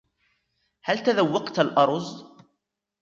هل 0.83 1.03
تذوقتَ 1.03 1.59
الأرز؟ 1.59 2.25